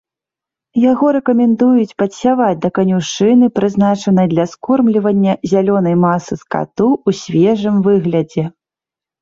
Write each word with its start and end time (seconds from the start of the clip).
Яго 0.91 1.05
рэкамендуюць 1.17 1.97
падсяваць 2.03 2.63
да 2.63 2.71
канюшыны, 2.77 3.51
прызначанай 3.57 4.29
для 4.33 4.45
скормлівання 4.55 5.37
зялёнай 5.55 5.95
масы 6.07 6.33
скату 6.45 6.89
ў 7.07 7.23
свежым 7.23 7.75
выглядзе. 7.91 8.43